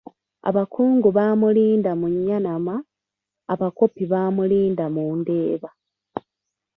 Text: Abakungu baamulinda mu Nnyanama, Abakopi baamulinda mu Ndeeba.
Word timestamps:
Abakungu 0.49 1.07
baamulinda 1.17 1.91
mu 1.99 2.05
Nnyanama, 2.13 2.75
Abakopi 3.53 4.03
baamulinda 4.11 4.85
mu 4.93 5.03
Ndeeba. 5.19 5.69